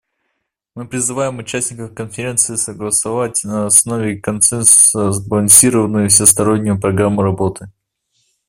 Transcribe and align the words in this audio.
Мы 0.73 0.87
призываем 0.87 1.37
участников 1.37 1.93
Конференции 1.93 2.55
согласовать 2.55 3.41
на 3.43 3.67
основе 3.67 4.17
консенсуса 4.19 5.11
сбалансированную 5.11 6.05
и 6.05 6.09
всестороннюю 6.09 6.81
программу 6.81 7.21
работы. 7.21 7.69